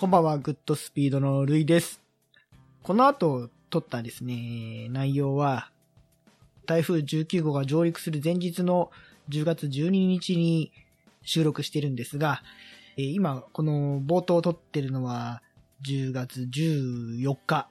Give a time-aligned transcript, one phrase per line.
[0.00, 2.00] こんばんは、グッドスピードのルイです。
[2.82, 5.70] この後撮ったですね、内容は、
[6.64, 8.90] 台風19号が上陸する前日の
[9.28, 10.72] 10月12日に
[11.20, 12.42] 収録してるんですが、
[12.96, 15.42] え今、この冒頭撮ってるのは
[15.86, 17.68] 10月14日、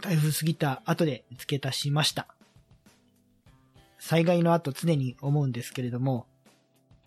[0.00, 2.28] 台風過ぎた後で付け足しました。
[3.98, 6.26] 災害の後常に思うんですけれども、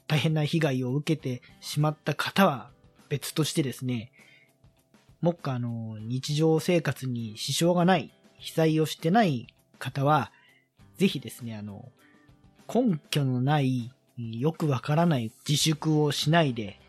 [0.07, 2.69] 大変な被害を受けてしまった方は
[3.07, 4.11] 別としてですね、
[5.21, 9.47] もっかあの、日常生活に支障がない、被災をしてない
[9.79, 10.31] 方は、
[10.97, 11.89] ぜひですね、あの、
[12.71, 16.79] 根拠のない、よくわからない自粛をしないで、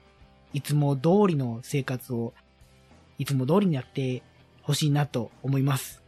[0.53, 2.35] いつも通りの生活を、
[3.19, 4.23] いつも通りにやって
[4.63, 6.03] ほしいなと思います。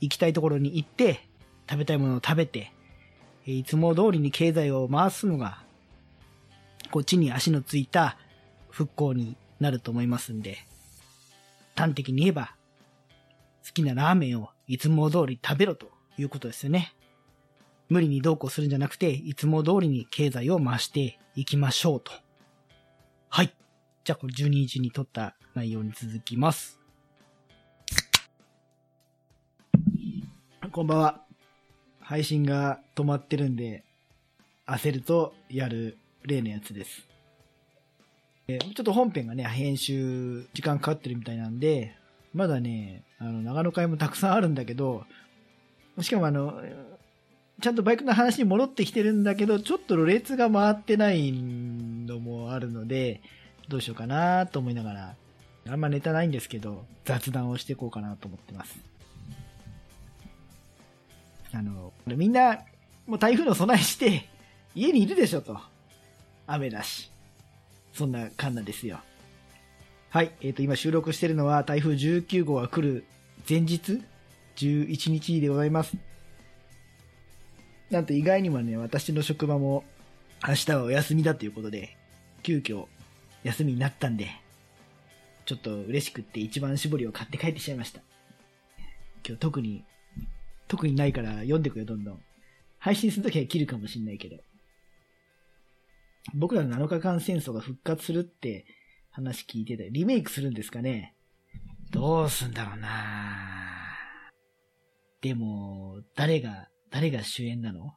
[0.00, 1.28] 行きたいところに行って、
[1.68, 2.72] 食べたいものを食べて、
[3.46, 5.62] いつも通りに経済を回すのが、
[6.90, 8.16] こっちに足のついた
[8.70, 10.58] 復興になると思いますんで、
[11.78, 12.56] 端的に言えば、
[13.64, 16.92] 好きなラーメンをいつも通り食べろということですよね。
[17.88, 22.12] 無理にどうこうするんじゃなくて、いつも通りに経済を回していきましょうと。
[23.28, 23.54] はい。
[24.02, 26.80] じゃあ、これ12日に撮った内容に続きます。
[30.72, 31.22] こんばんは。
[32.00, 33.84] 配信が止まってるんで、
[34.66, 37.07] 焦るとやる例のやつです。
[38.48, 41.94] えちょっと本編がね、編集時間かかってるみたいなんで、
[42.32, 45.04] まだね、あの、長野会もたくさんあるんだけど、
[46.00, 46.62] しかもあの、
[47.60, 53.20] ちゃんとバイクの話に戻ってきてるんだけど、ちょっと列が回ってないのもあるので、
[53.68, 55.14] どうしようかなと思いながら、
[55.68, 58.78] あんまネタないんですけど、雑談をしていこうかなと思ってます。
[61.52, 62.60] あの、みんな、
[63.06, 64.26] もう台風の備えして、
[64.74, 65.58] 家にいるでしょと。
[66.46, 67.10] 雨だし。
[67.98, 69.00] そんなカンナですよ。
[70.10, 70.30] はい。
[70.40, 73.04] えっ、と、今収録してるのは台風19号が来る
[73.48, 74.04] 前日
[74.56, 75.96] ?11 日でございます。
[77.90, 79.82] なんと意外にもね、私の職場も
[80.46, 81.96] 明日はお休みだということで、
[82.44, 82.86] 急遽
[83.42, 84.30] 休みになったんで、
[85.44, 88.00] ちょっと嬉しくって一番搾りを買って帰ってしまいました。
[89.26, 89.84] 今日特に、
[90.68, 92.20] 特にないから読んでくよ、どんどん。
[92.78, 94.36] 配信するときは切るかもしんないけど。
[96.34, 98.66] 僕らの7日間戦争が復活するって
[99.10, 101.14] 話聞いてて、リメイクするんですかね？
[101.90, 102.90] どうすんだろうな。
[105.22, 107.94] でも、誰が、誰が主演なの？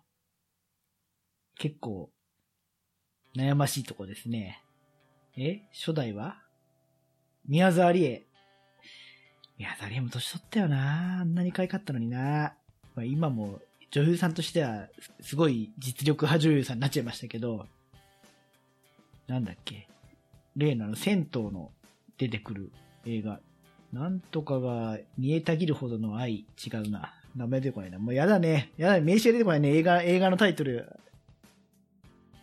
[1.58, 2.10] 結構、
[3.36, 4.64] 悩ましいとこですね。
[5.38, 5.62] え？
[5.74, 6.42] 初代は？
[7.48, 8.26] 宮沢りえ。
[9.58, 11.20] 宮沢りえも年取ったよな。
[11.20, 12.56] あんなに可愛かったのにな。
[12.96, 13.60] まあ、今も
[13.92, 14.88] 女優さんとしては、
[15.22, 17.68] すごい実力派女優さんになっちゃいましたけど、
[19.32, 19.88] なんだっけ？
[20.58, 21.72] 例のの、銭湯の
[22.18, 22.72] 出てくる
[23.06, 23.40] 映画。
[23.94, 27.14] なんとかが煮えたぎるほどの愛、違うな。
[27.34, 27.98] 名前出てこないな。
[27.98, 28.72] もうやだね。
[28.76, 29.02] やだね。
[29.02, 29.70] 名刺が出てこないね。
[29.70, 30.92] 映画、映画のタイトル。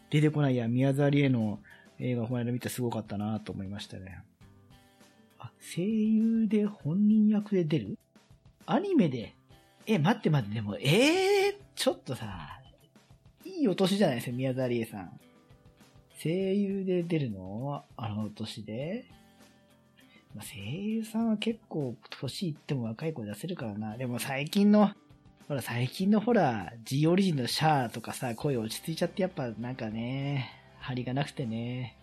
[0.08, 0.66] 出てこないや。
[0.66, 1.58] 宮沢りえの
[1.98, 4.22] 映画、この間見てすごかったなと思いましたね。
[5.38, 7.98] あ、声優で本人役で出る？
[8.64, 9.34] アニメで？
[9.86, 12.58] え、待って待って、でも、えー、ちょっとさ、
[13.44, 15.20] いいお年じゃないですか、宮沢りえさん。
[16.22, 19.06] 声優で出るのはあの年で？
[20.34, 23.96] まあ声優さんは結構年いっても若い子出せるからな。
[23.96, 24.90] でも最近の、
[25.46, 31.96] ほら最近のほら、G オリジンのシャーとかさ、声落ち着いちゃってやっぱなんかね、張りがなくてね。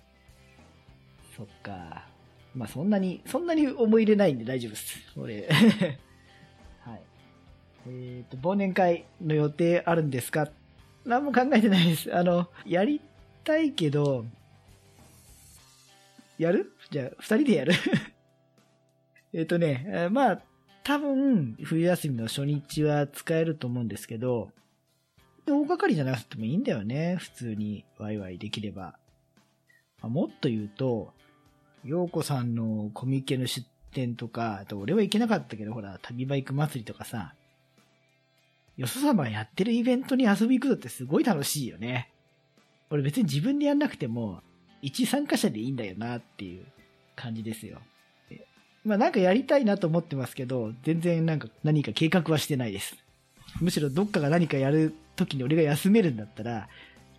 [1.36, 2.08] そっか。
[2.56, 4.98] まあそんなに、そんなに思い入れないんで大丈夫です。
[5.18, 5.50] 俺。
[6.80, 7.02] はい。
[7.88, 10.50] えっ、と、忘年会の予定あるんですか？
[11.04, 12.16] 何も考えてないです。
[12.16, 13.02] あの、やり
[13.46, 14.26] たいけど、
[16.38, 16.74] やる？
[16.92, 17.74] じゃあ、二人でやる？
[19.34, 20.42] えっとね、まあ、
[20.84, 24.52] 多分、冬休みの初日は使えると思うんですけど、
[25.48, 27.18] 大掛かりじゃなくてもいいんだよね。
[27.20, 28.98] 普通にワイワイできれば。
[30.02, 31.14] まあもっと言うと、
[31.84, 37.36] 陽子さんのコミケの出店とか、あと俺は行けなかったけど、ほら、旅バイク祭りとかさ、
[38.76, 42.12] よそ様やってるイベントに遊び行くのってすごい楽しいよね。
[42.90, 44.42] 俺別に自分でやんなくても、
[44.82, 46.66] 一参加者でいいんだよなっていう
[47.16, 47.80] 感じですよ。
[48.84, 52.96] まあなんかやりたいなと思ってますけど、全然なんか何か計画はしてないです。
[53.60, 56.68] むしろどっかが何かやる時に俺が休めるんだったら、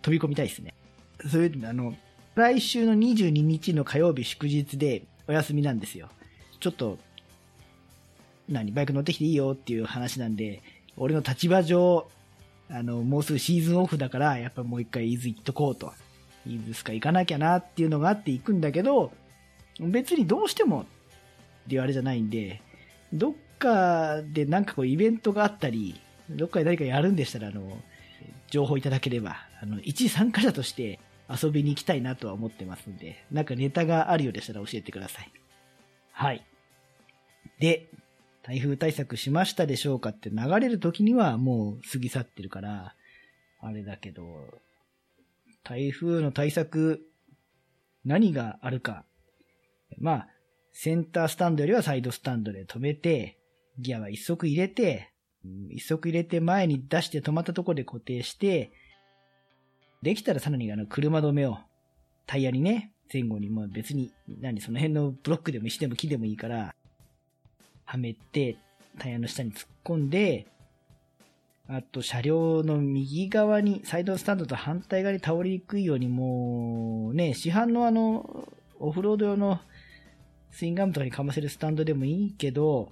[0.01, 0.73] 飛び込みたいですね。
[1.29, 1.95] そういう、あの、
[2.35, 6.09] 来週の22日の火曜日祝日でお休みなんですよ。
[6.59, 6.99] ちょっと、
[8.47, 10.61] 何、バイク乗ってきていいよっていう話なんで、
[10.95, 12.07] 俺の立場上、
[12.69, 15.93] あの、もうすぐシーズンオフだから、やっぱもう一回伊豆行っとこうと。
[16.45, 19.11] 伊豆スカ行かなきゃなっていうのがあって行くんだけど、
[19.79, 20.85] 別にどうしてもっ
[21.69, 22.61] ていうあれじゃないんで、
[23.13, 25.99] どっかでなんかこうイベントがあったり、
[26.29, 27.77] どっかで何かやるんでしたら、あの、
[28.49, 30.99] 情報いただければ、あの、一参加者として
[31.29, 35.31] 遊びに行きたいなとは思ってますんで、なんかネタがあるようでしたら教えてください。
[36.11, 36.45] はい。
[37.59, 37.89] で、
[38.47, 42.95] 台風対策しましたでしょうかって流れる時にはもう過ぎ去ってるから、
[43.59, 44.23] あれだけど、
[45.65, 47.01] 台風の対策、
[48.05, 49.03] 何があるか。
[49.99, 50.27] まあ、
[50.71, 53.37] センタースタンドよりはサイドスタンドで止めて、
[53.79, 55.11] ギアは一足入れて、
[55.69, 58.71] 一足入れて前に出して止まったところで固定して、
[60.01, 61.57] できたらさらにあの車止めを
[62.25, 66.73] タイヤにね、前後にも別に、何その辺のブロックでも石でも木でもいいから、
[67.87, 68.57] はめて、
[68.99, 70.45] タイヤの下に突っ込んで、
[71.69, 78.45] あと車両の右側に、サイドスタンドと反対側に倒れにくいようにもう、ね、市販のあの、
[78.79, 79.59] オフロード用の
[80.51, 82.91] スインガムとかにかませるスタンドでもいいけど、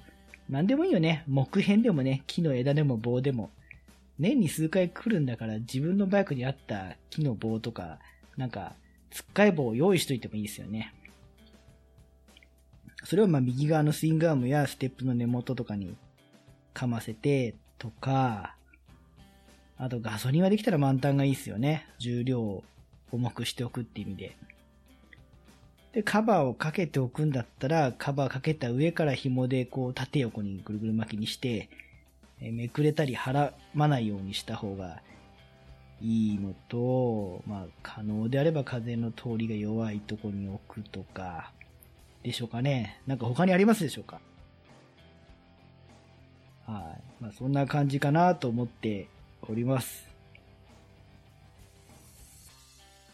[0.50, 1.26] なんでもいいよね。
[1.28, 3.52] 木片でもね、木の枝でも棒でも。
[4.18, 8.00] 年に数回来るんだから自分のバイクに合った木の棒とか、
[8.38, 8.74] なんか、
[9.12, 10.94] つっかい棒を用意しといてもいいですよね。
[13.06, 15.96] それをまあ右側のスイングアームやステップの根元とかに
[16.74, 18.56] かませてとか、
[19.78, 21.88] あとガソリンはできたら満タンがいいですよね。
[22.00, 22.64] 重量を
[23.12, 24.38] 重くしておくって意味で。
[25.94, 31.70] で、カバーをかけておくんだったら、カバーかけた上から紐でこう縦横にぐるぐる巻きにして、
[32.42, 35.02] えめくれたり払まないようにした方が
[36.02, 41.52] いいのと、まあ、可能であれば風の通りが弱いとこに置くとか、
[42.26, 43.00] でしょうかね。
[43.06, 44.20] なんか他にありますでしょうか？
[46.66, 47.24] はい。
[47.24, 49.08] まあ、そんな感じかなと思って
[49.48, 50.10] おります。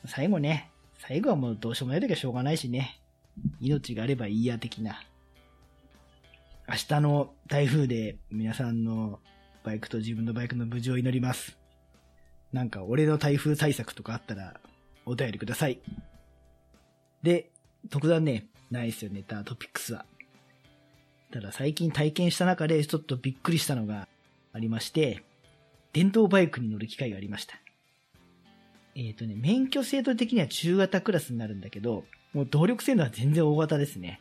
[0.05, 3.01] 最後ね、最後はもうどうしようもない時はしょうがないしね。
[3.59, 5.03] 命があればいいや的な。
[6.69, 9.19] 明日の台風で皆さんの
[9.65, 11.57] バイクと自分のバイクの無事を祈ります。
[12.53, 14.61] なんか俺の台風対策とかあったら
[15.05, 15.79] お便りください。
[17.21, 17.51] で、
[17.89, 20.05] 特段ね、ないですよ、ネタ、トピックスは。
[21.31, 24.07] ただ最近体験した中でちょっとびっくりしたのが
[24.53, 25.23] ありまして、
[25.93, 27.55] 電動バイクに乗る機会がありました。
[28.95, 32.03] えっ、ー、とね、免許制度的には中型クラスになるんだけど、
[32.33, 34.19] もう動力性能は全然大型ですね。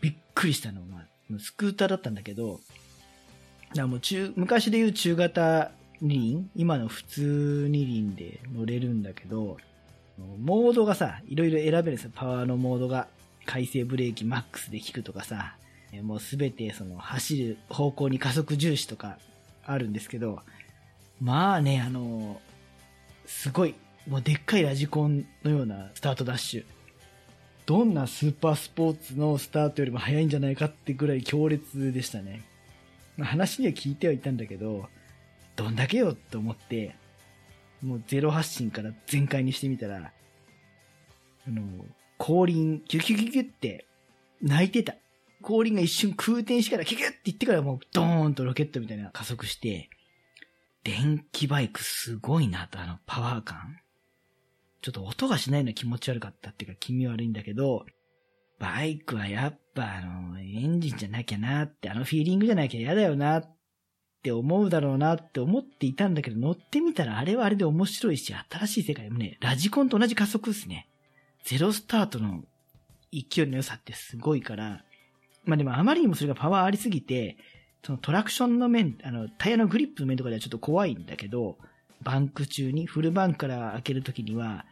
[0.00, 1.06] びっくりしたのが、
[1.38, 2.60] スクーターだったんだけど、
[3.74, 9.56] だもう中昔で言う中型二輪今の普通二輪で乗れるんだけど、
[10.18, 12.10] モードがさ、いろいろ選べるんですよ。
[12.14, 13.08] パワーのモードが。
[13.46, 15.56] 回生ブレーキマックスで効くとかさ、
[16.02, 19.18] もうすべてその走る方向に加速重視とか
[19.64, 20.40] あるんですけど、
[21.20, 22.40] まあね、あの、
[23.24, 23.74] すごい、
[24.06, 26.64] もうでっかいラジコンのようなスタートダッシュ。
[27.64, 32.42] どんなスーパースポーツのスタートよりも速いんじゃないかってぐらい強烈でしたね。
[33.16, 34.88] まあ、話には聞いてはいたんだけど、
[35.56, 36.94] どんだけよって思って、
[37.82, 39.96] もうゼロ発進から全開にしてみたら、
[41.48, 41.62] あの、
[42.18, 43.86] 後輪、キュキュキュキュって
[44.42, 44.94] 泣いてた。
[45.42, 49.90] 後輪が一瞬空転してからキュキュって言ってからもうドーンとロケットみたいな加速して、
[50.84, 53.78] 電気バイクすごいなと、あのパワー感。
[54.82, 57.84] ちょっと音がしないの気持ち悪かったっていうか気味悪いんだけど、
[58.58, 63.56] バイクはやっぱあの、エンジンじゃなきゃなって、あのフィーリングじゃなきゃ嫌だよなっ
[64.22, 70.88] て思うだろうなって思っていたんだけど、乗ってみたらあれはあれで面白いし、新しい世界もね、ラジコンと同じ加速ですね。
[71.46, 72.42] ゼロスタートの
[73.12, 74.82] 勢いの良さってすごいから、
[75.44, 77.36] まあでもあまりにもそれがパワーありすぎて、
[77.84, 81.56] そのトラクションの面、あの、タイヤのグリップの面とかではちょっと怖いんだけど、
[82.02, 84.66] バンク中に、フルバンクから開けるときには、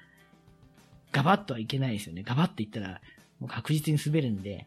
[1.13, 2.25] ガバッとはいけないですよね。
[2.25, 3.01] ガバッといったら、
[3.39, 4.67] もう確実に滑るんで。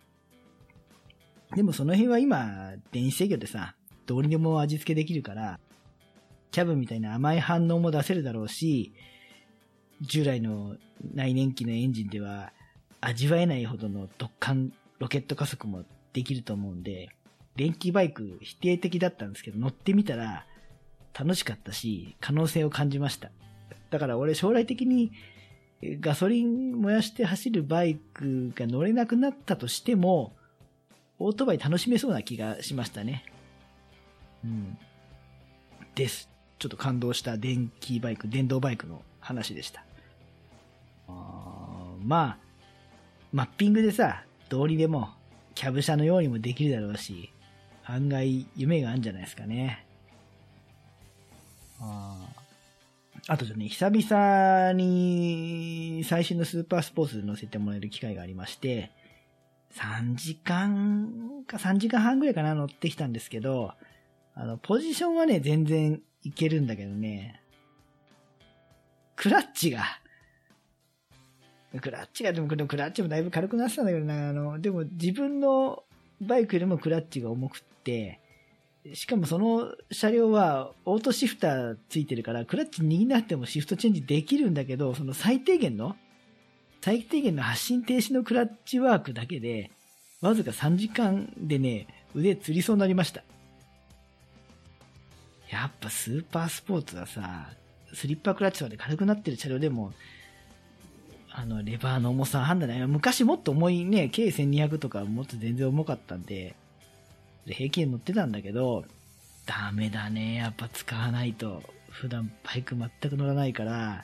[1.58, 5.60] でもその辺は今、電子制御でさ、どうにでも味付けできるから、
[6.52, 8.94] キャブみたいな甘い反応も出せるだろうし、
[10.02, 10.76] 従来の
[11.14, 12.52] 内燃機のエンジンでは
[13.02, 17.10] 味わえないほどの突貫ロケット加速もできると思うんで、
[17.56, 20.46] 電気バイク否定的だったんですけど、乗ってみたら
[21.18, 23.32] 楽しかったし、可能性を感じました。
[23.90, 25.12] だから俺将来的に
[26.00, 30.36] ガソリン燃やして走るバイクが乗れなくなったとしても、
[31.20, 33.26] オートバイ楽しめそうな気がしましたね。
[34.44, 34.78] うん。
[35.96, 36.30] です。
[36.60, 39.87] ちょっと感動した電気バイク、電動バイクの話でした。
[42.04, 42.38] まあ、
[43.32, 45.10] マッピングでさ、どうにでも、
[45.56, 47.32] キャブ車のようにもできるだろうし、
[47.86, 49.86] 案外夢があるんじゃないですかね。
[51.80, 52.28] あ
[53.28, 58.92] あとじゃね、久々に最新のスーパースポーツ乗せてもらえる機会がありまして、
[59.74, 63.74] 3時間か3時間半ぐらいかな乗ってきたんですけど、
[64.34, 67.42] あの、ポジションはね、全然いけるんだけどね、
[69.16, 69.84] クラッチが、
[71.82, 75.84] クラッチが、でも、クラッチもだいぶ軽くなってたんだけどな、あの、でも自分の
[76.22, 78.20] バイクよりもクラッチが重くって、
[78.94, 85.96] しかもその車両はオートシフターついてるから、クラッチ握なってもシフトチェンジできるんだけど、その最低限の、
[86.82, 89.72] 最低限の発進停止のクラッチワークだけで、
[90.22, 93.24] わずか3時間でね、腕つりそうになりました。
[95.50, 97.50] やっぱスーパースポーツはさ、
[97.94, 99.94] スリッパクラッチまで軽くなってる車両でも、
[101.40, 102.88] あの、レバーの重さ判断ない。
[102.88, 106.56] 昔もっと重いね、K1200 とかもっと全然重かったんで、
[107.46, 108.86] 平気で乗ってたんだけど、
[109.46, 110.34] ダメだね。
[110.34, 111.62] やっぱ使わないと。
[111.92, 114.04] 普段バイク全く乗らないから、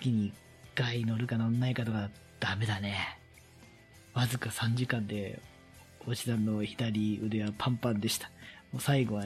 [0.00, 0.32] 月に
[0.74, 2.96] 1回乗るか乗んないかとかダメだね。
[4.12, 5.38] わずか3時間で、
[6.04, 8.28] 星さんの左腕はパンパンでした。
[8.72, 9.24] もう最後は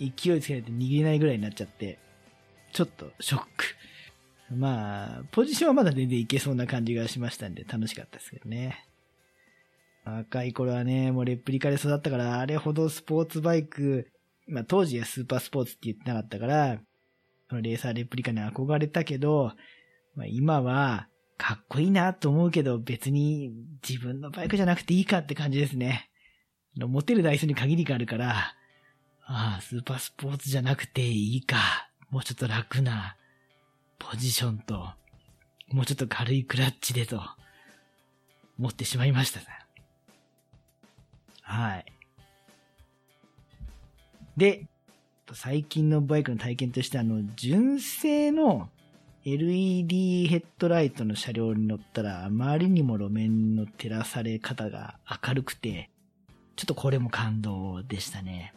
[0.00, 2.00] 勢いつけないと逃げないぐらいになっちゃって、
[2.72, 3.64] ちょっとショック。
[4.54, 8.86] まあ、ポジションはまだ全然いけそうな感じがしましたんで楽しかったですけどね。
[10.04, 14.10] 若い頃はね、もうレプリカで育ったから、あれほどスポーツバイク、
[14.46, 16.78] まあ当時はスーパースポーツって言ってなかったから、
[17.48, 19.52] そのレーサーレプリカに憧れたけど、
[20.14, 23.52] まあ今は、かっこいいなと思うけど、別に
[23.86, 26.10] 自分のバイクじゃなくていいかって感じですね。
[26.76, 28.54] 持てる台数に限りがあるから、
[29.26, 31.56] ああ、スーパースポーツじゃなくていいか。
[32.10, 33.16] もうちょっと楽な
[34.10, 34.88] ポジションと、
[35.72, 37.22] もうちょっと軽いクラッチでと、
[38.58, 39.40] 思ってしまいました
[41.42, 41.84] はい。
[44.36, 44.66] で、
[45.32, 48.68] 最近のバイクの体験としてあの、純正の
[49.24, 55.90] LED ヘッドライトの車両に乗ったら、あまりにも路面の照らされ方が明るくて、
[56.56, 58.52] ちょっとこれも感動でしたね。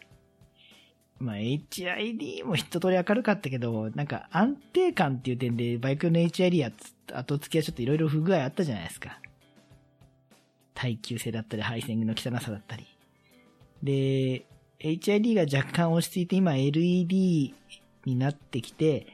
[1.19, 6.71] まあ、HID も一通り明るかったけど、なんか安定感っていう点でバイクの HID や
[7.13, 9.19] 後付けはちょっといろいろ不具合あったじゃないですか。
[10.75, 12.85] 耐久性だったり、配線の汚さだったり。
[13.81, 14.45] で、
[14.79, 17.55] HID が若干落ち着いて今 LED
[18.05, 19.07] になってきて、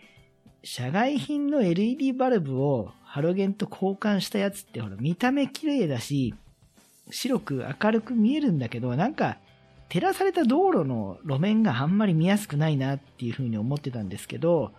[0.64, 6.34] 社外品の LED バルブをハロゲンと交換したやつってほら見た目綺麗だし、
[7.12, 9.38] 白く明るく見えるんだけど、なんか
[9.94, 14.72] 照らされた道路の路面があんまり見やすくないなっていうふうに思ってたんですけど、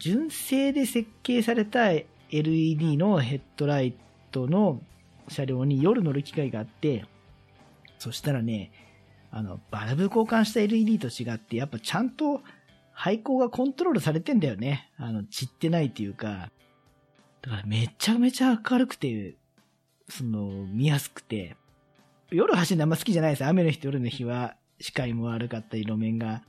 [0.00, 3.94] 純正で設計された LED のヘッドライ
[4.32, 4.80] トの
[5.28, 7.04] 車両に夜乗る機会があって、
[8.00, 8.72] そしたらね、
[9.30, 12.42] あの、バルブ交換した LED と違って、やっぱちゃんと
[12.92, 14.90] 配光がコントロールされてんだよね。
[14.96, 16.50] あの、散ってないっていうか、
[17.42, 19.36] だからめちゃめちゃ明るくて、
[20.08, 21.54] その、見やすくて、
[22.30, 23.44] 夜走るのあんま好きじゃないです。
[23.44, 26.42] 雨の日と夜の日は視界も悪かったり、路面が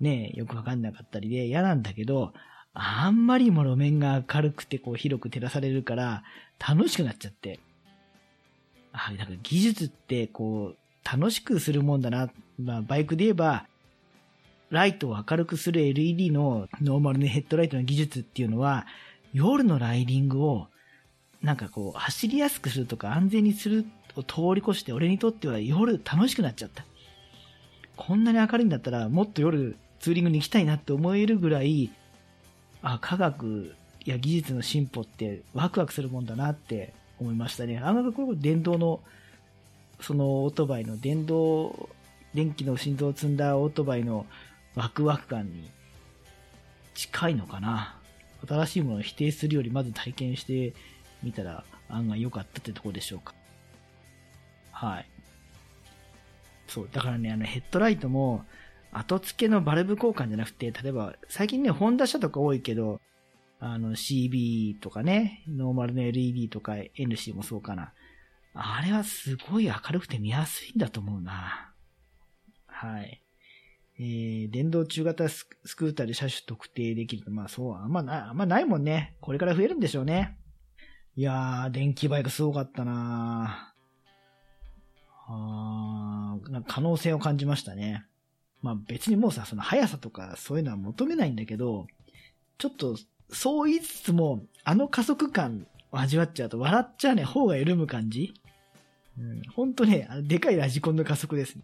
[0.00, 2.32] ね、よくわかんなかったりで嫌なんだけど、
[2.72, 6.22] あんまりも路面が明るくてこう広く照らされるから
[6.58, 7.60] 楽しくなっちゃって。
[8.92, 12.30] あ、なんか技術ってこう楽しくするもんだな。
[12.58, 13.66] まあバイクで言えば、
[14.70, 18.86] ライトを明るくする LED のノーマルのヘッドライトの技術っていうのは、
[19.32, 20.68] 夜のライディングを
[21.42, 23.84] なんかこう走りやすくするとか安全にする
[24.16, 26.84] を通り越して俺にとっては夜楽しくなっちゃった。
[27.96, 31.90] こんなに明るいんだったらもっと夜ツーリングに行きたいなって思えるぐらい、
[32.82, 33.74] あ、科学
[34.04, 37.78] や技術の進歩ってワクワクするもんだなって思いましたね。
[37.78, 39.00] あの、これ電動の、
[40.00, 41.90] そのオートバイの電動、
[42.32, 44.24] 電気の心臓を積んだオートバイの
[44.74, 45.68] ワクワク感に
[46.94, 47.96] 近いのかな。
[48.48, 50.72] 新しいものを否定するよりまず体験して
[51.22, 53.34] みたら案外良かったってとこでしょうか。
[54.80, 55.06] はい。
[56.66, 58.46] そう、だからね、あのヘッドライトも、
[58.92, 62.98] 後付けのバルブ交換じゃなくて、例えば、最近ね、ホンダ車とか多いけど、
[63.58, 67.92] あの CB とかね、ノーマルの LED とか NC もそうかな。
[68.54, 71.74] あれはすごい明るくて見やすいんだと思うな。
[72.66, 73.22] はい。
[73.98, 75.44] えー、電動中型ス
[75.76, 79.14] クーターで車種特定できると、まあそう、あんまな、あんまないもんね。
[79.20, 80.38] これから増えるんでしょうね。
[81.16, 83.69] いやー、電気バイクすごかったな
[85.32, 88.04] あ可能性を感じましたね。
[88.62, 91.86] まあ別にもうさ、その速さとかそういうのは求めないんだけど、
[92.58, 92.96] ちょっと
[93.30, 98.34] そう言いつつも、あの加速感を味わっちゃうと笑っちゃうね、方が緩む感じ。
[99.18, 101.62] うん、ほんとね、あのでかいラジコンの加速ですね。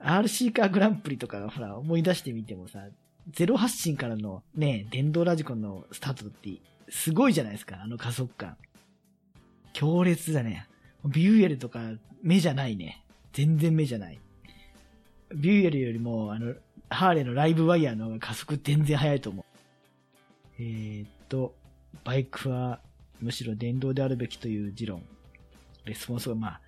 [0.00, 2.86] RC カーグランプリとかほら思い出してみてもさ、
[3.30, 6.50] ゼロ発進からのね、電動ラジコンのスタートって
[6.88, 8.56] すごいじゃないですか、あの加速感。
[9.72, 10.66] 強烈だね。
[11.04, 11.80] ビューエルとか
[12.22, 13.04] 目じゃないね。
[13.32, 14.18] 全然目じゃない。
[15.34, 16.54] ビューエルよりも、あの、
[16.88, 19.44] ハーレーのライブワイヤーの方が加速全然速いと思う。
[20.58, 21.54] えー、っと、
[22.04, 22.80] バイクは
[23.20, 25.02] むしろ電動であるべきという持論。
[25.84, 26.60] レスポンスが、まあ、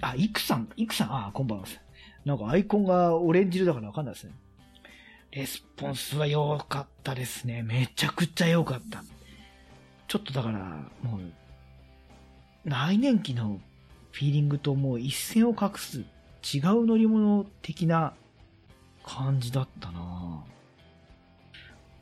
[0.00, 1.66] あ、イクさん、イクさん、ああ、こんばんは。
[2.24, 4.32] なんかアイコンがオレンジ色だからわかんないですね。
[5.30, 7.62] レスポンスは良かったですね。
[7.62, 9.04] めちゃくちゃ良かった。
[10.06, 10.58] ちょっとだから、
[11.02, 11.20] もう、
[12.64, 13.60] 来年期の
[14.12, 18.14] フィーリングともう一線を画す違う乗り物的な
[19.04, 20.44] 感じだったな。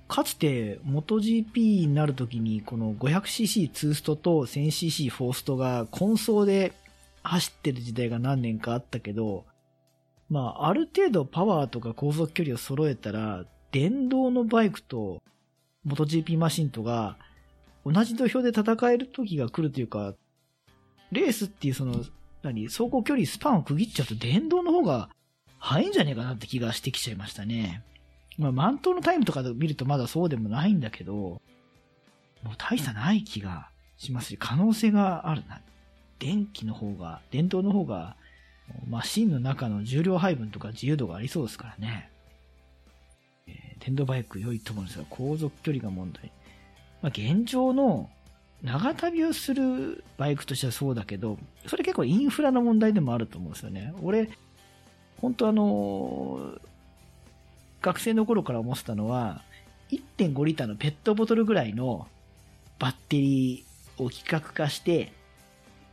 [0.08, 6.72] かつて MotoGP になるときにこの 500cc2 ストと 1000cc4 ストが混走で
[7.22, 9.44] 走ってる時代が何年かあったけど、
[10.28, 15.22] まあ、ある程度パワーとか高速距離を揃えたら、電動のバイクと
[15.86, 17.16] MotoGP マシンとが
[17.86, 20.14] 同じ土俵で戦える時が来るというか、
[21.12, 22.04] レースっていうその、
[22.42, 25.08] 何、走行距離スパンを区切っちゃうと電動の方が
[25.58, 27.84] 速いんじゃねえかなって気がしてきちゃいましたね。
[28.38, 31.40] まあ、満頭のタイムとかで見るとまだそうでもないんだけど、も
[32.52, 35.60] う大差ない気がしますし、可能性があるな。
[36.18, 38.16] 電気の方が、電動の方が、
[38.88, 42.10] マシンの中の重量配分とか自由度がありそうですからね。
[43.46, 46.32] えー、電動バイク良いと思うんですが、航続距離が問題。
[47.02, 48.08] まあ、現状の
[48.62, 53.92] 長旅をするバイクとしてはそうだけど、それ結構インフラの問題でもあると思うんですよね。
[54.02, 54.30] 俺、
[55.16, 56.58] 本当あの、
[57.80, 59.42] 学生の頃から思ってたのは、
[59.90, 62.06] 1.5リッターのペットボトルぐらいの
[62.78, 65.12] バッテリーを規格化して、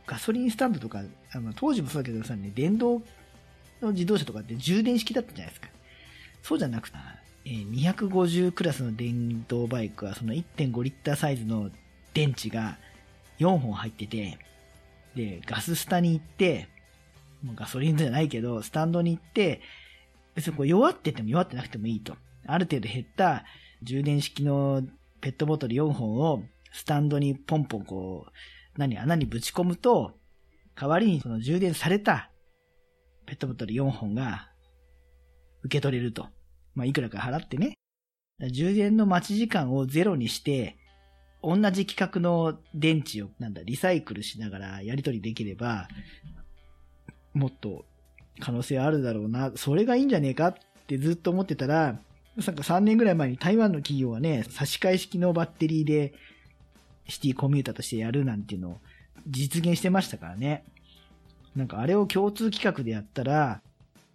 [0.06, 3.02] ガソリンスタンドとか、あの当時もそうだけどさ、ね、電動
[3.82, 5.68] の自動車とかって充電式だったじゃないですか。
[6.42, 6.96] そうじゃなくて、
[7.44, 11.70] え250クラスの電動バイクはその1.5リッターサイズの
[12.14, 12.78] 電池が
[13.38, 14.38] 4本入ってて、
[15.14, 16.68] で、ガススタに行って、
[17.42, 19.60] もうガソリンじゃないけど、スタンドに行って、
[20.34, 22.16] 別にこう弱ってても弱ってなくてもいいと。
[22.46, 23.44] ある程度減った
[23.82, 24.82] 充電式の
[25.20, 26.42] ペットボトル4本を
[26.72, 28.30] スタンドにポンポンこう、
[28.78, 30.12] 何、穴にぶち込むと、
[30.76, 32.30] 代わりにその充電された
[33.26, 34.48] ペットボトル4本が
[35.62, 36.28] 受け取れると。
[36.74, 37.74] まあ、いくらか払ってね。
[38.52, 40.78] 充電の待ち時間をゼロにして、
[41.42, 45.88] 同じ規格の電池を、なんだ、リサイクルしながらやり取りできれば、
[47.32, 47.84] もっと
[48.40, 50.54] 可能性あるだろうな、それがいいんじゃねえかっ
[50.86, 51.98] てずっと思ってたら、
[52.36, 56.14] なんか3年ぐらい前に台湾の企業はね、差し替え式のバッテリーで
[57.08, 58.80] シティコミューターとしてやるなんていうのを
[59.26, 60.64] 実現してましたからね。
[61.56, 63.62] なんかあれを共通規格でやったら、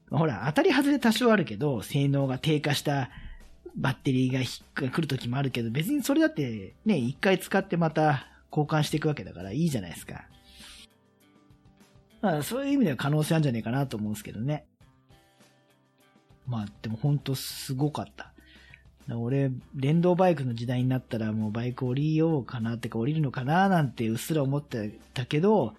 [0.09, 3.09] ほら、当たり外れ多少あるけど、性能が低下した
[3.75, 10.25] バッテリーが来る時もあるけど、別にそれだってね、一回使ってまた交換していくわけだからいいじゃないですか。
[12.21, 14.65] まあ、そういう意味では可能性あるんじゃないかなと思うんですけどね。
[16.47, 18.31] まあ、でも本当すごかった。
[19.13, 25.75] 俺、電動バイクの時代になったらもうバイク降りようかなってか降りるのかななんてうっすら思ってたけど、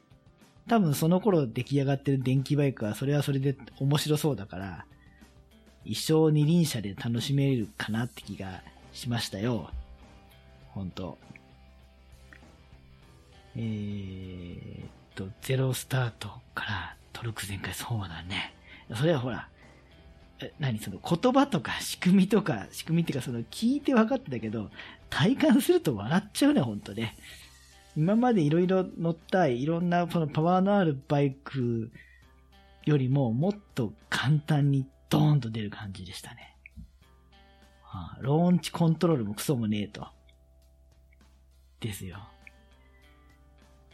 [0.68, 4.87] 多分その頃出来上がってる電気バイクはそれはそれで面白そうだから、
[5.87, 9.70] 一生二輪車で楽しめるかなって気がしましたよ。
[10.70, 11.16] 本当
[13.57, 18.55] えー、っと、ゼロスタートからトルク全開、そうだね。
[18.94, 19.49] それはほら、
[20.40, 24.70] え何その言葉とか仕組みとか、仕組みっていうかその聞いて分かってたけど、
[25.09, 27.16] 体感すると笑っちゃうね、ほんとね。
[27.96, 31.90] 今までいろいろ乗ったいろんなそのパワーのあるバイク
[32.85, 36.56] よりももっと簡単にドーンと出る感じでしたね。
[37.84, 40.06] あ、ローンチコントロールもクソもねえと。
[41.80, 42.18] ですよ。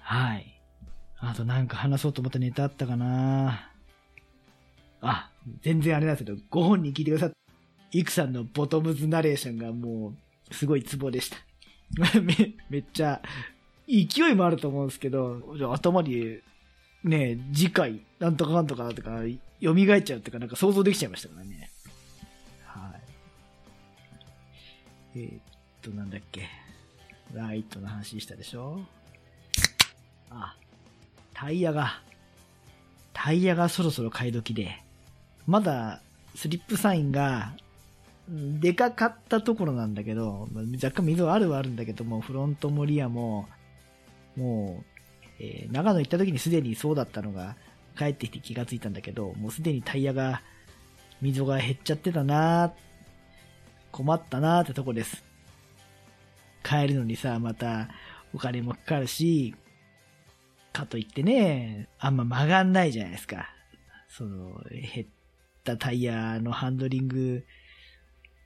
[0.01, 0.61] はい。
[1.19, 3.71] あとなんか話そうと思ったネタあったかな
[5.01, 5.31] あ、
[5.63, 7.37] 全然あれなんですけど、ご本人聞いてくださった。
[7.93, 10.15] イクさんのボトムズナレーションがも
[10.51, 11.37] う、すごいツボでした。
[12.21, 12.35] め、
[12.71, 13.21] めっちゃ、
[13.87, 16.39] 勢いもあると思うんですけど、頭に、
[17.05, 19.23] ね、次回、なんとかなんとかとか、
[19.63, 21.71] 蘇っちゃうっていうか、なんか想像できちゃいましたからね。
[22.65, 22.95] は
[25.15, 25.19] い。
[25.19, 25.43] えー、っ
[25.83, 26.49] と、なんだっけ。
[27.35, 28.81] ライトの話したでしょ
[30.31, 30.55] あ、
[31.35, 32.01] タイヤが、
[33.13, 34.83] タイヤがそろそろ買い時で、
[35.47, 36.01] まだ
[36.35, 37.55] スリップサインが
[38.29, 40.49] でかかったところなんだけど、
[40.83, 43.49] 若干溝あるはあるんだけども、フロントもリアも、
[44.37, 44.92] もう、
[45.43, 47.57] えー、長野行った時にすでにそうだったのが、
[47.99, 50.41] 帰ってきて気がついたんだけど、もうすでにタイヤが、
[51.21, 52.73] 溝が減っちゃってたな
[53.93, 55.23] 困ったなってとこです。
[56.65, 57.89] 帰るのにさ、また
[58.33, 59.55] お金もかかるし、
[60.73, 63.51] かといってね、あんま曲がんないじゃないですか。
[64.09, 65.07] その、減っ
[65.65, 67.45] たタイヤのハンドリング、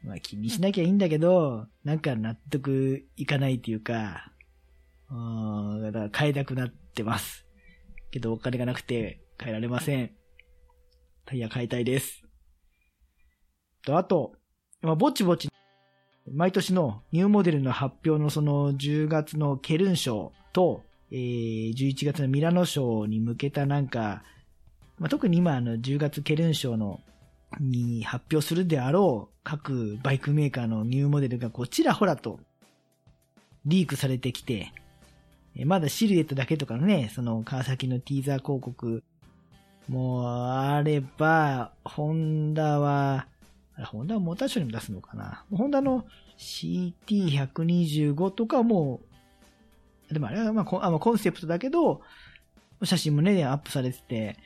[0.03, 4.33] まあ気にしなきゃいいんだけど、なんか納得いかないっていうか、
[5.11, 7.47] うん、だから買いたくなってます。
[8.11, 10.11] けどお金がなくて買えられません。
[11.25, 12.23] タイヤ買いたいです。
[13.85, 14.33] と、あと、
[14.83, 15.49] まあ、ぼちぼち、
[16.31, 20.83] 毎年のニューモデルの発表のその10月のケルン賞と、
[21.13, 24.23] えー、11月のミラノ賞に向けたなんか、
[24.99, 27.01] まあ、特に今あの10月ケルン賞の
[27.61, 32.41] に発表するであろう各バイクメーカーのニューモデルがこちらほらと
[33.65, 34.73] リークされてきて、
[35.64, 39.03] まだシルエットだけとかのね、その川崎のティーザー広告
[39.88, 43.27] もあれば、ホンダは、
[43.85, 45.45] ホンダはモーターショーにも出すのかな？
[45.51, 46.05] ホンダの
[46.38, 49.01] CT125 とかも、
[50.11, 52.03] でもあれはまあコンセプトだけど、
[52.85, 54.37] 写真もね、アップされてて、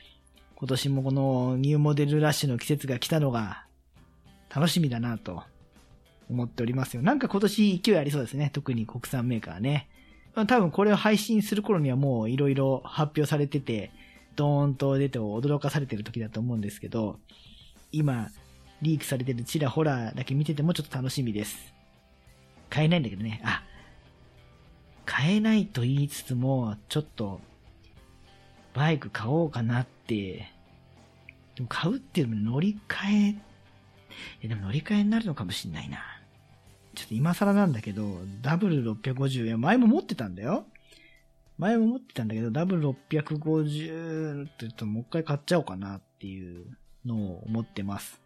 [0.55, 3.65] 今年もこのニューモデルラッシュの季節が来たのが
[4.55, 5.43] 楽しみだなと
[6.31, 7.03] 思っておりますよ。
[7.03, 8.51] なんか今年勢いありそうですね。
[8.53, 9.89] 特に国産メーカーね。
[10.35, 13.91] 多分これを配信する頃にはもういろいろ発表されてて、
[14.37, 17.19] ドーンと出て驚かされてる時だと思うんですけど、
[17.93, 18.29] 今、
[18.81, 21.75] リークされてるちらほらだけ見ててもちょっと楽しみです。
[22.71, 23.41] 買えないんだけどね。
[23.45, 23.63] あ、
[25.05, 27.41] 買えないと言いつつも、ちょっと、
[28.73, 30.49] バイク買おうかなって、
[31.57, 33.37] でも買うっていうのも乗り換え、い
[34.43, 35.99] やでも乗り換えになるのかもしんないな。
[36.95, 40.67] ちょっと今更なんだけど、W650、いや前も持ってたんだよ。
[41.59, 46.67] 前も持ってたんだけど、W650 って言うともう一回買っちゃおうかなっていう
[47.05, 48.21] のを思ってます。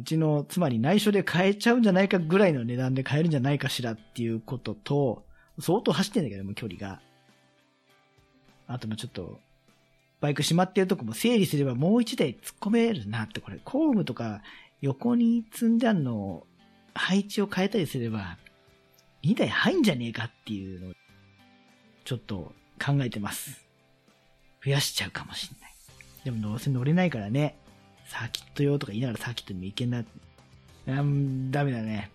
[0.00, 5.24] うちの妻に内緒で買えちゃうんじゃないかぐらいの値段で買えるんじゃないかしらっていうことと、
[5.60, 7.00] 相当走ってんだけども、距離が。
[8.66, 9.38] あともちょっと、
[10.20, 14.40] バイク閉まってるとこも整理すればもう一台突っ込めるなって、これ、工具とか
[14.80, 16.46] 横に積んであるのを
[16.94, 18.38] 配置を変えたりすれば、
[19.22, 20.92] 2台入んじゃねえかっていうのを、
[22.04, 22.52] ちょっと
[22.84, 23.62] 考えてます。
[24.64, 25.72] 増やしちゃうかもしんない。
[26.24, 27.56] でもどうせ乗れないからね、
[28.06, 30.04] サーキット用とか言いながらサーキットにも行けんな。
[30.86, 32.10] うん、ダメだね。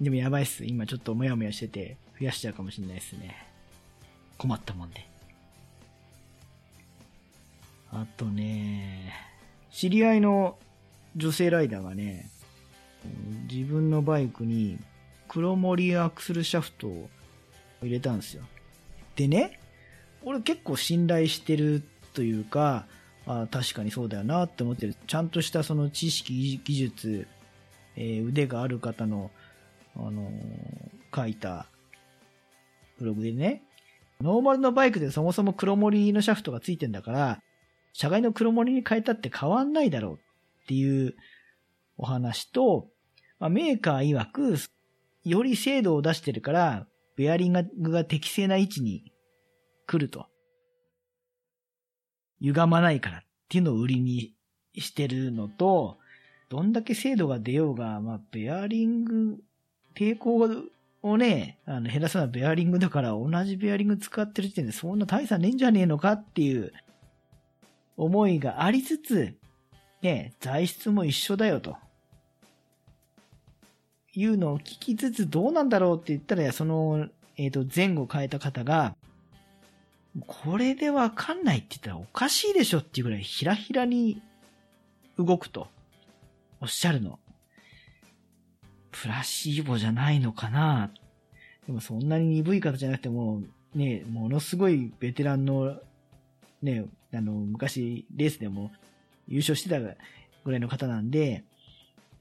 [0.00, 0.64] でもやばいっす。
[0.64, 3.46] 今ちょっともやもやしてて、増やしちゃうかもしんないっすね。
[4.38, 5.06] 困ったもんで。
[7.92, 9.14] あとね、
[9.70, 10.58] 知り合いの
[11.14, 12.30] 女性ライダーがね、
[13.50, 14.78] 自分のバイクに
[15.28, 17.08] 黒森アクスルシャフトを
[17.82, 18.44] 入れたんですよ。
[19.16, 19.58] でね、
[20.22, 21.82] 俺結構信頼してる
[22.14, 22.86] というか、
[23.26, 24.94] あ確かにそうだよなって思ってる。
[25.06, 27.26] ちゃんとしたその知識、技術、
[27.96, 29.30] えー、腕がある方の、
[29.96, 31.66] あのー、書いた
[32.98, 33.62] ブログでね、
[34.20, 37.42] ノーマルのバイクでそもそも黒森のシャフトがついてんだから、
[37.92, 41.14] 社外の黒森に変えたって変わんないだろうっていう
[41.98, 42.88] お話と、
[43.38, 44.56] まあ、メーカー曰く、
[45.24, 49.12] より精度を出してるから、ベアリングが適正な位置に
[49.86, 50.26] 来ると。
[52.40, 54.34] 歪まないからっていうのを売りに
[54.74, 55.98] してるのと、
[56.48, 59.38] どんだけ精度が出ようが、まあ、ベアリング、
[59.94, 60.48] 抵抗
[61.02, 66.72] をね、あの減らすのはベアリングだから同じベアリング使ってる時点でそんな大差ねえんじゃねえのかっていう
[67.96, 69.34] 思いがありつつ、
[70.02, 71.76] ね、材質も一緒だよと。
[74.16, 78.96] いうのを聞きつつどうなんだろうって言ったら、その、えっ、ー、と、前後変えた方が、
[80.26, 84.22] これでわかんないって言ったらおかしいでしょっていうぐらいひらひらに
[85.18, 85.68] 動くと
[86.60, 87.18] おっしゃるの。
[88.90, 90.90] プラシーボじゃないのかな
[91.66, 93.42] でもそんなに鈍い方じゃなくても、
[93.74, 95.76] ね、ものすごいベテランの、
[96.62, 98.72] ね、あの、昔レースでも
[99.28, 101.44] 優勝してたぐらいの方なんで、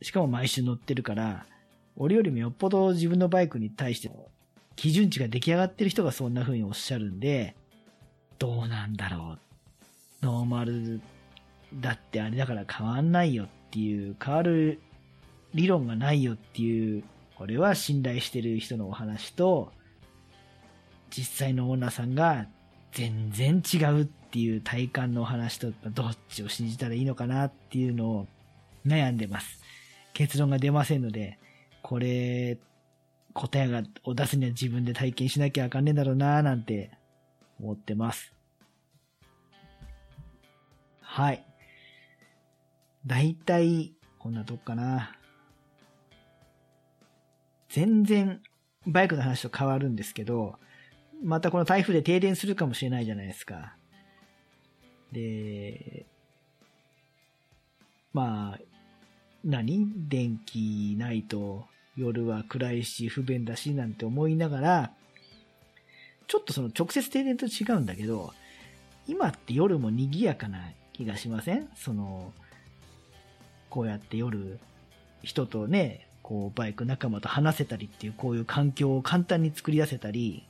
[0.02, 1.46] しかも毎週乗ってるから、
[1.98, 4.12] 俺よりもよっぽど自分のバイクに対して
[4.76, 7.56] 基準値が出来上がってる人がそんな風におっしゃるんで、
[8.38, 9.38] どうなんだろ
[10.22, 10.26] う。
[10.26, 11.00] ノーマル
[11.74, 14.80] だってあれだから変わんないよっていう、変わる
[15.54, 17.04] 理論がないよっていう、
[17.38, 19.72] これは信頼してる人のお話と、
[21.10, 22.48] 実際のオーナーさんが
[22.92, 28.28] 全然違うっていう体感のお話と、どっちを信じたらいいのかなっていうのを
[28.86, 29.62] 悩んでます。
[30.14, 31.40] 結論が出ませんので、
[31.88, 32.58] これ、
[33.34, 36.90] 答えが、を出すには自分で体験しなきゃあかんねえんだろうなーなんて
[37.60, 38.34] 思ってます。
[41.00, 41.46] はい。
[43.06, 45.16] だいたい、こんなとこかな。
[47.70, 48.42] 全然、
[48.88, 50.58] バイクの話と変わるんですけど、
[51.24, 53.76] またこの台風で停電するかもしれないじゃないですか。
[55.12, 56.08] で、
[58.12, 58.60] まあ、
[59.44, 60.10] 何？
[60.10, 64.92] 電気ないと夜は暗いし不便だしなんて思いながら、
[66.28, 68.34] ちょっとその直接停電と違うんだけど、
[69.08, 70.60] 今って夜も賑やかな
[70.94, 71.70] 気がしません？
[71.76, 72.34] その、
[73.70, 74.60] こうやって夜、
[75.22, 80.44] 人とね、こうバイク仲間と話せたりっていうこういう環境を簡単に作り出せたり、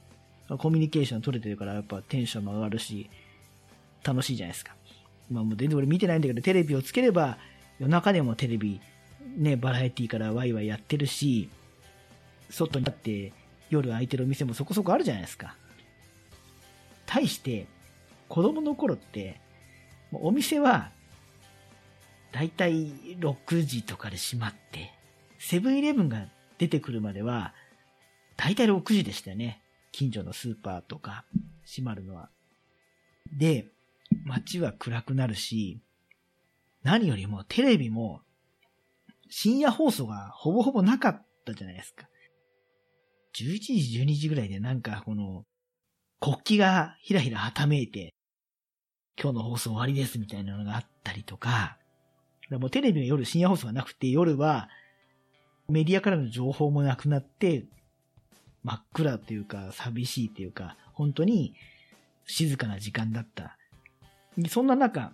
[0.47, 3.09] コミュニケーション取れてるからやっぱテンションも上がるし、
[4.03, 4.75] 楽しいじゃないですか。
[5.29, 7.37] まあもう全然俺見てないんだけど、テレビをつければ
[7.79, 8.79] 夜中でもテレビ、
[9.37, 11.49] ね、バラエティからワイワイやってるし、
[12.49, 13.33] 外に立って
[13.69, 15.55] 夜空いてるお店もそこそこあるじゃないですか。
[17.05, 17.67] 対して、
[18.29, 19.39] 子供の頃って、
[20.11, 20.91] お店は、
[22.31, 24.91] だいたい6時とかで閉まって、
[25.39, 27.53] セブンイレブンが出てくるまでは、
[28.37, 29.61] だいたい6時でしたよね。
[29.91, 31.23] 近所のスーパーとか
[31.65, 32.29] 閉まるのは。
[33.31, 33.67] で、
[34.25, 35.79] 街は暗くなるし、
[36.83, 38.21] 何よりもテレビも
[39.29, 42.07] 深夜放送がほぼほぼなかったじゃないですか。
[43.35, 45.43] 11時、12時ぐらいでなんかこの
[46.19, 48.13] 国旗がひらひらはためいて、
[49.21, 51.77] 今日の放送終わりですみたいなのがあったりとか、
[52.51, 54.69] もうテレビの夜深夜放送がなくて夜は
[55.67, 57.65] メディアからの情報もなくなって、
[58.63, 61.55] 真っ暗っていうか寂しいっていうか、本当に
[62.25, 63.57] 静かな時間だった。
[64.49, 65.13] そんな中、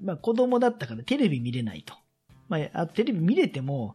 [0.00, 1.94] まあ子供だったからテレビ見れないと。
[2.48, 3.94] まあ、テレビ見れても、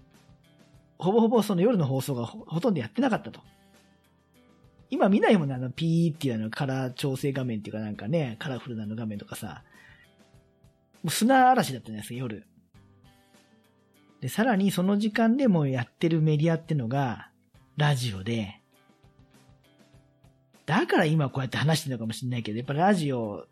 [0.97, 3.41] ほぼほぼその夜の放送がほとんどやってなかったと。
[4.89, 9.63] 今見ないもんね、あの、ピーっていうあの、カラー調整画面っていうかなんかね、カラフルなの画面とかさ。
[11.03, 12.45] もう砂嵐だったじゃないですか、夜。
[14.21, 17.29] で、さらにその時間でもやってるメディアってのが、
[17.75, 18.61] ラジオで、
[20.65, 23.45] だから今こうやって話してるのかもしれないけど、やっぱラジオ、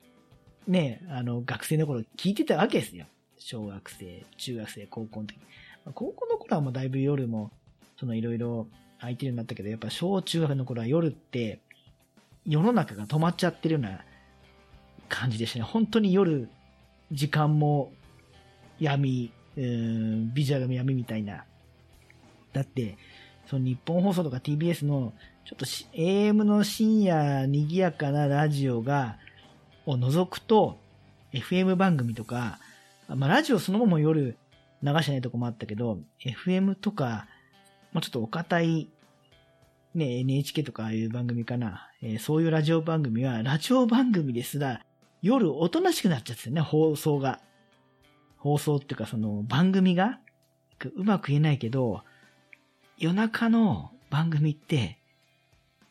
[0.67, 3.05] ね、あの、学生の頃聞いてたわけですよ。
[3.47, 5.37] 小学生、中学生、高校の時。
[5.93, 7.51] 高校の頃はもうだいぶ夜も、
[7.95, 8.67] そのいろいろ
[8.99, 11.59] 空いてるようになったけど、やっぱ小中学の頃は夜って、
[12.43, 13.99] 世の中が止まっちゃってるような
[15.09, 15.65] 感じでしたね。
[15.65, 16.49] 本当に夜、
[17.11, 17.93] 時間も
[18.79, 21.45] 闇、うん、ビジュアルも闇みたいな。
[22.51, 22.97] だって、
[23.45, 25.13] その日本放送とか TBS の、
[25.45, 29.19] ちょっと AM の深夜賑やかなラジオが、
[29.85, 30.79] を除くと、
[31.31, 32.57] FM 番組とか、
[33.07, 34.37] まあラジオそのまま夜
[34.81, 37.27] 流してないとこもあったけど、FM とか、
[37.93, 38.89] まあちょっとお堅い、
[39.93, 44.81] ね、NHK とかああいう番組かな、えー、そういうラジオ番組は、ラジオ番組ですら、
[45.21, 47.39] 夜おとなしくなっちゃってね、放送が。
[48.37, 50.19] 放送っていうかその番組が、
[50.95, 52.03] うまく言えないけど、
[52.97, 54.99] 夜中の番組って、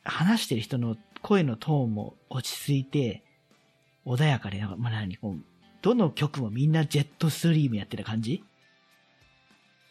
[0.05, 3.24] 話してる人の声のトーンも落ち着いて、
[4.05, 5.54] 穏やかで、まあ、何こう、
[5.85, 8.42] どの曲もみんなジェットストリームやってる感じ？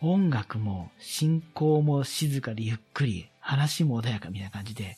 [0.02, 4.98] 音楽も進行も静かでゆっくり、話も穏やかみたいな感じで、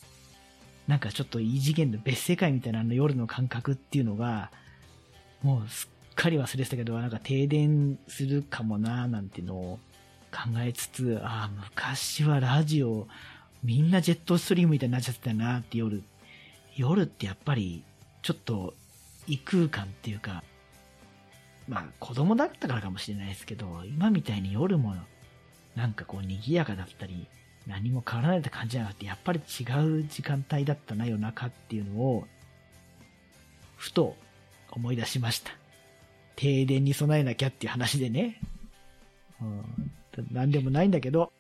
[0.87, 4.51] なんかちょっと異次元の別世界みたいなの夜の感覚っていうのが、
[5.43, 9.79] もうすっかり忘れてたけど、なんか停電するかもなーなんてのを
[10.31, 13.09] 考えつつ、ああ、昔はラジオ、
[13.65, 16.01] みんなジェットストリームみたいになっちゃってたなって夜。
[16.77, 17.83] 夜ってやっぱり、
[18.21, 18.73] ちょっと
[19.27, 20.41] 異空間っていうか、
[21.67, 24.95] まあ子供だったからかもしれないですけど、今みたいに夜も
[25.75, 27.27] なんかこう賑やかだったり、
[27.67, 29.63] 何も変わらないって感じじゃなくて、やっぱり違
[30.01, 32.25] う時間帯だったな、夜中っていうのを、
[33.75, 34.15] ふと
[34.71, 35.51] 思い出しました。
[36.35, 38.39] 停電に備えなきゃっていう話でね。
[39.41, 39.91] うん、
[40.31, 41.31] 何でもないんだけど、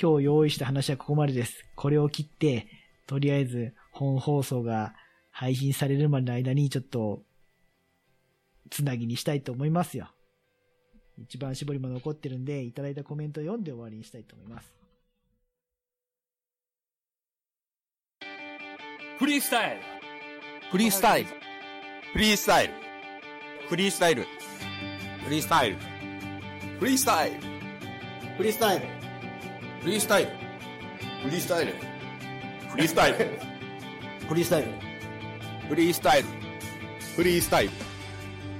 [0.00, 1.64] 今日用意した話はここまでです。
[1.74, 2.66] これを切って、
[3.06, 4.94] とりあえず本放送が
[5.30, 7.22] 配信されるまでの間にちょっと
[8.70, 10.08] つなぎにしたいと思いますよ。
[11.18, 14.72] 一番絞りも残ってるんで、いただいたコメントを読んで終わりにしたいと思います。
[19.18, 19.82] フリースタイル。
[20.70, 21.30] フリースタイル。
[22.12, 22.74] フリースタイル。
[23.68, 24.24] フリースタイル。
[25.24, 25.76] フリースタイル。
[26.78, 27.36] フリースタイル。
[28.36, 28.86] フリースタイル。
[29.82, 30.32] フリースタイル。
[31.22, 31.72] フリースタイル。
[32.68, 33.18] フリースタイル。
[34.28, 34.68] フリースタイル。
[35.68, 36.28] フリースタイル。
[37.16, 37.95] フリースタイル